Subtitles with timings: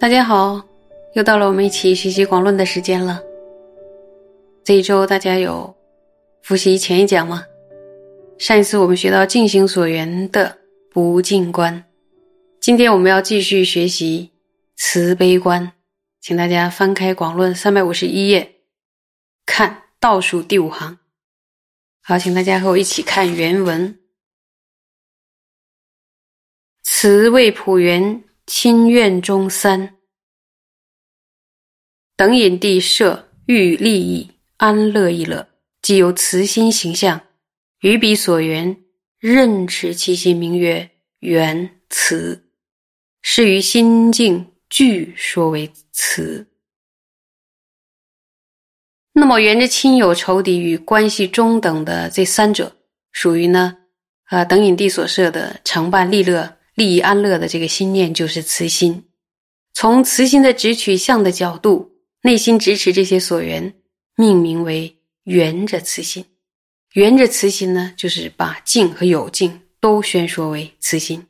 [0.00, 0.66] 大家好，
[1.12, 3.22] 又到了我们一起学习广论的时间了。
[4.64, 5.76] 这一周大家有
[6.40, 7.44] 复习前一讲吗？
[8.38, 10.56] 上一次我们学到尽心所缘的
[10.90, 11.84] 不净观，
[12.62, 14.30] 今天我们要继续学习
[14.74, 15.70] 慈悲观，
[16.18, 18.54] 请大家翻开广论三百五十一页，
[19.44, 20.98] 看倒数第五行。
[22.00, 23.98] 好，请大家和我一起看原文：
[26.84, 28.24] 慈为普缘。
[28.52, 29.94] 亲愿中三
[32.16, 35.48] 等引地设欲利益安乐一乐，
[35.80, 37.20] 即由慈心形象，
[37.82, 38.76] 于彼所缘，
[39.20, 40.90] 任持其心，名曰
[41.20, 42.50] 缘慈。
[43.22, 46.48] 是于心境具说为慈。
[49.12, 52.76] 那么，缘着亲友仇敌与关系中等的这三者，
[53.12, 53.78] 属于呢？
[54.24, 56.56] 啊，等引地所设的承办利乐。
[56.80, 59.04] 利益安乐的这个心念就是慈心，
[59.74, 63.74] 从慈心的直取向的角度，内心支持这些所缘，
[64.16, 66.24] 命名为圆着慈心。
[66.94, 71.26] 圆着慈心呢，就是把净和有净都宣说为慈心。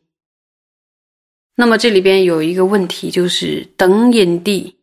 [1.56, 4.78] 那么这里边有一个问题，就是等引地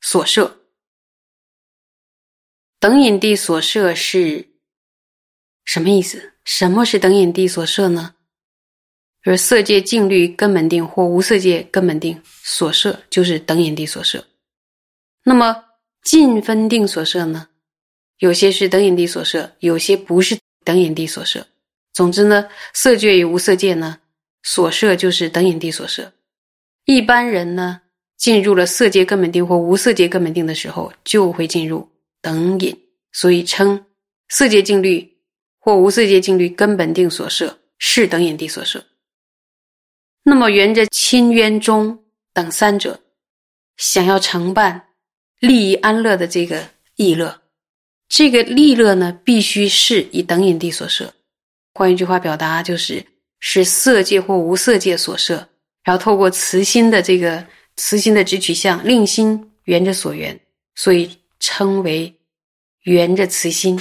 [0.00, 0.62] 所设，
[2.80, 4.48] 等引地所设是
[5.66, 6.32] 什么意思？
[6.46, 8.14] 什么是等引地所设呢？
[9.24, 14.24] 而色界净律根本定或无色界根本定所设，就是等引地所设。
[15.24, 15.64] 那么
[16.02, 17.48] 尽分定所设呢？
[18.18, 21.46] 有些是等引地所设，有些不是等引地所设。
[21.92, 23.98] 总之呢，色界与无色界呢，
[24.42, 26.12] 所设就是等引地所设。
[26.84, 27.80] 一般人呢，
[28.16, 31.88] 进入了色界根本定或无色界根本定的时候，就会进入
[32.20, 32.76] 等引，
[33.12, 33.84] 所以称
[34.28, 35.16] 色界净律
[35.58, 38.84] 或无色界净律根本定所设是等引地所设。
[40.24, 41.98] 那么，沿着亲冤中
[42.32, 43.00] 等三者，
[43.76, 44.88] 想要承办
[45.40, 47.42] 利益安乐的这个利乐，
[48.08, 51.12] 这个利乐呢，必须是以等引地所设。
[51.74, 53.04] 换一句话表达，就是
[53.40, 55.48] 是色界或无色界所设，
[55.82, 57.44] 然后透过慈心的这个
[57.76, 60.38] 慈心的直取向，令心圆着所缘，
[60.76, 62.14] 所以称为
[62.84, 63.80] 圆着慈心。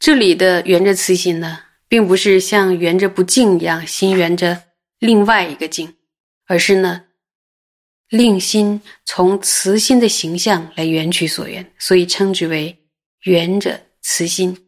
[0.00, 4.64] 这里的圆着慈心呢，并不是像圆着不净一样，心圆着。
[4.98, 5.96] 另外一个境，
[6.46, 7.04] 而是呢，
[8.08, 12.76] 令心从慈心的形象来缘取所缘，所以称之为
[13.22, 14.66] 缘者慈心。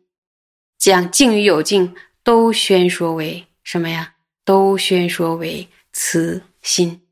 [0.78, 4.14] 讲境与有境都宣说为什么呀？
[4.44, 7.02] 都宣说为慈心。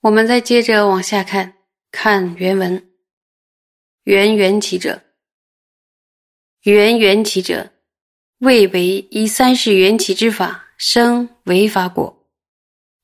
[0.00, 1.58] 我们再接着往下看，
[1.90, 2.90] 看原文：
[4.04, 5.02] 缘缘起者，
[6.62, 7.72] 缘缘起者，
[8.38, 10.70] 谓为以三世缘起之法。
[10.84, 12.28] 生违法果，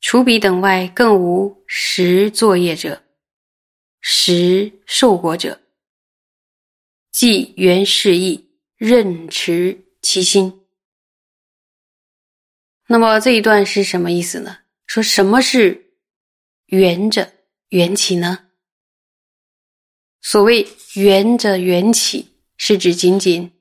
[0.01, 3.05] 除彼等外，更无实作业者，
[4.01, 5.61] 实受果者，
[7.13, 10.67] 即原示意任持其心。
[12.89, 14.59] 那么这一段是什么意思呢？
[14.85, 15.93] 说什么是
[16.67, 17.33] 缘着
[17.69, 18.49] 缘起呢？
[20.21, 23.53] 所谓缘着缘起，是指仅仅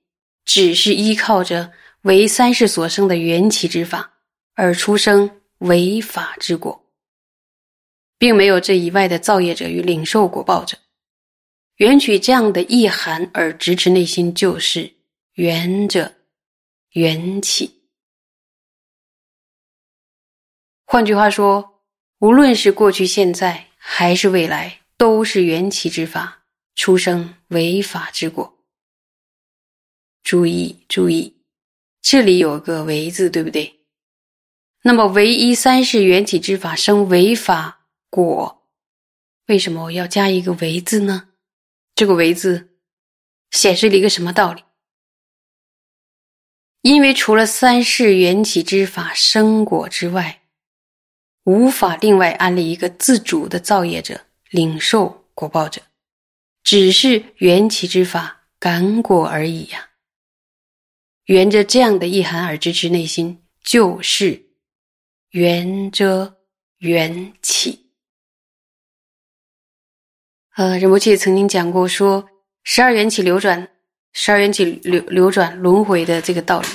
[0.43, 1.71] 只是依靠着。
[2.07, 4.13] 为三世所生的缘起之法，
[4.55, 6.85] 而出生违法之果，
[8.17, 10.77] 并没有这以外的造业者与领受果报者。
[11.75, 14.89] 缘取这样的意涵而直持内心，就是
[15.33, 16.13] 缘者
[16.91, 17.83] 缘起。
[20.85, 21.83] 换句话说，
[22.19, 28.57] 无论是过去、现在还是未来，都是缘起之法出生违法之果。
[30.23, 31.36] 注意，注意。
[32.01, 33.81] 这里有个“为”字，对不对？
[34.83, 38.63] 那么唯一三世缘起之法生唯法果，
[39.47, 41.29] 为什么我要加一个“为”字呢？
[41.95, 42.69] 这个“为”字
[43.51, 44.63] 显示了一个什么道理？
[46.81, 50.43] 因为除了三世缘起之法生果之外，
[51.43, 55.81] 无法另外安立一个自主的造业者、领受果报者，
[56.63, 59.86] 只是缘起之法感果而已呀。
[61.27, 64.45] 沿着这样的意涵而支持内心，就是
[65.31, 66.37] 缘遮
[66.77, 67.91] 缘起。
[70.55, 72.29] 呃，仁波切曾经讲过，说
[72.63, 73.69] 十二缘起流转，
[74.13, 76.67] 十二缘起流流转轮回的这个道理，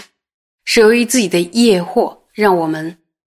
[0.65, 2.99] 是由于自己的业祸，让我们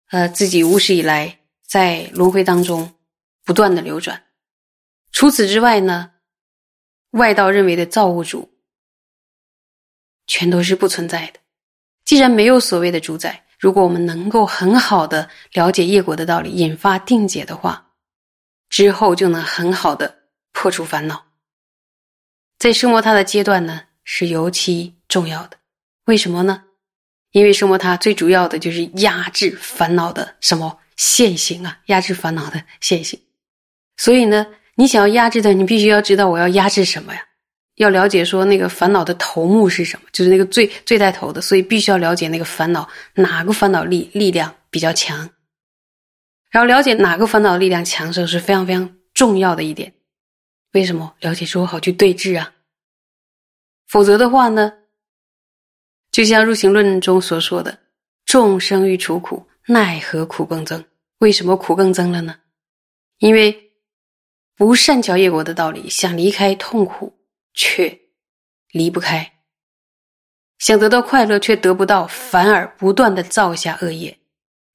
[0.10, 2.95] 呃自己无始以来在轮回当中
[3.45, 4.24] 不断的流转。
[5.12, 6.13] 除此之外呢，
[7.12, 8.50] 外道认为的造物主。
[10.28, 11.40] 全都是不存在的。
[12.06, 17.92] 既然没有所谓的主宰，如果我们能够很好的了解业果的道理，引发定解的话，
[18.70, 20.14] 之后就能很好的
[20.52, 21.25] 破除烦恼。
[22.60, 25.58] 在生摩他的阶段呢，是尤其重要的。
[26.06, 26.64] 为什么呢？
[27.31, 33.20] 因为生摩他最主要的就是压制烦恼的什么现行啊，压制烦恼的现行。
[33.98, 37.25] 所以呢，你想要压制的，你必须要知道我要压制什么呀？
[37.75, 41.42] 要了解说那个烦恼的头目是什么，就是那个最最带头的。
[41.42, 45.30] 所以必须要了解那个烦恼哪个烦恼力力量比较强，
[46.52, 49.94] 然后了解哪个烦恼力量强盛是非常非常重要的一点。
[50.74, 51.14] 为什么？
[51.20, 52.54] 了解之后好去对峙啊。
[53.88, 54.74] 否则的话呢，
[56.12, 57.80] 就像入行论中所说的，
[58.25, 60.84] 众生欲除苦，奈何苦更增？
[61.20, 62.36] 为什么苦更增了呢？
[63.20, 63.60] 因为。
[64.56, 67.12] 不善巧业果的道理，想离开痛苦
[67.54, 68.00] 却
[68.72, 69.24] 离不开；
[70.60, 74.18] 想得到快乐却得不到，反而不断的造下恶业，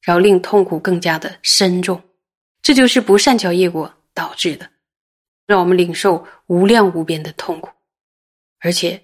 [0.03, 2.03] 然后令痛苦更加的深重。
[2.63, 4.71] 这就是不善巧业果导致的，
[5.47, 7.71] 让我们领受无量无边的痛苦，
[8.61, 9.03] 而且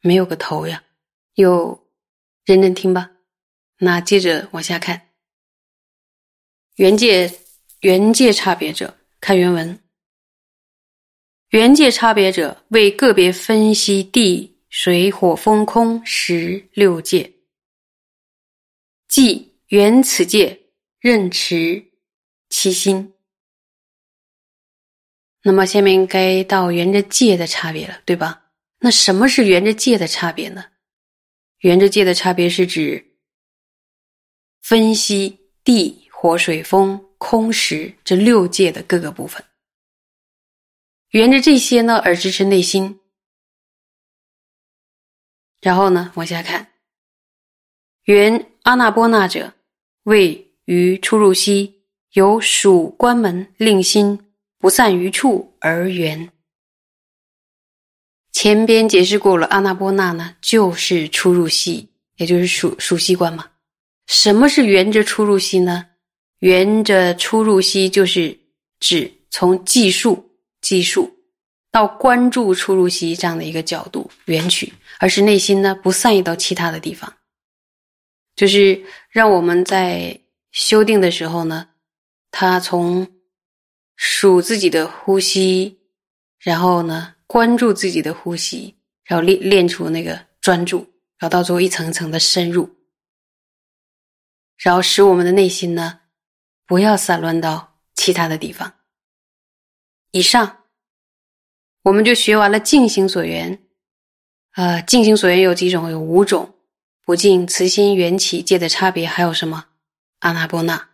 [0.00, 0.82] 没有个头呀！
[1.34, 1.88] 又
[2.44, 3.10] 认真听吧。
[3.78, 5.08] 那接着往下看，
[6.76, 7.40] 原界
[7.80, 9.78] 原界差别者，看原文。
[11.54, 17.32] 原界差别者，为个别分析地、水、火、风、空、十六界，
[19.06, 20.62] 即原此界
[20.98, 21.92] 任持
[22.50, 23.14] 其心。
[25.44, 28.46] 那么下面该到原着界的差别了，对吧？
[28.80, 30.64] 那什么是原着界的差别呢？
[31.58, 33.12] 原着界的差别是指
[34.60, 39.40] 分析地、火、水、风、空、时这六界的各个部分。
[41.14, 42.98] 沿着这些呢而支持内心，
[45.60, 46.72] 然后呢往下看，
[48.02, 49.52] 原阿那波那者，
[50.02, 51.84] 位于出入息，
[52.14, 56.32] 由属关门，令心不散于处而圆。
[58.32, 63.48] 前边解释过了，阿那波那呢就是出入息，也就是属属息关嘛。
[64.08, 65.86] 什么是圆着出入息呢？
[66.40, 68.36] 圆着出入息就是
[68.80, 70.33] 指从计数。
[70.64, 71.14] 技术
[71.70, 77.12] 到关注出入息这样的一个角度缘取，而是内心呢不散逸到其他的地方，
[78.34, 80.18] 就是让我们在
[80.52, 81.68] 修订的时候呢，
[82.30, 83.06] 他从
[83.96, 85.78] 数自己的呼吸，
[86.38, 88.74] 然后呢关注自己的呼吸，
[89.04, 90.78] 然后练练出那个专注，
[91.18, 92.70] 然后到最后一层层的深入，
[94.56, 96.00] 然后使我们的内心呢
[96.66, 98.72] 不要散乱到其他的地方。
[100.14, 100.58] 以上，
[101.82, 103.58] 我们就学完了静心所缘。
[104.54, 105.90] 呃，静心所缘有几种？
[105.90, 106.54] 有五种：
[107.04, 109.64] 不净、慈心、缘起、界的差别，还有什么？
[110.20, 110.90] 阿那波那，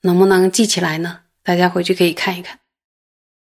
[0.00, 1.24] 能不能记起来呢？
[1.42, 2.58] 大家回去可以看一看。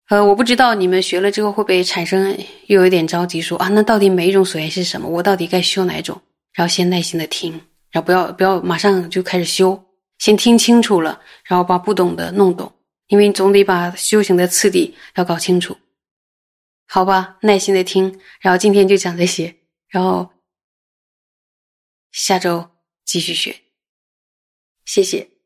[0.10, 5.08] 呃，我不知道你们学了之后会不会产生又有点着急，说啊，那到底每一种所缘是什么？
[5.08, 6.22] 我到底该修哪种？
[6.52, 7.54] 然后先耐心的听，
[7.90, 9.82] 然后不要不要马上就开始修，
[10.18, 12.70] 先听清楚了，然后把不懂的弄懂。
[13.08, 15.78] 因为你总得把修行的次第要搞清楚，
[16.88, 17.38] 好吧？
[17.42, 19.56] 耐心的听，然后今天就讲这些，
[19.88, 20.34] 然后
[22.12, 22.70] 下周
[23.06, 23.62] 继续学，
[24.86, 25.37] 谢谢。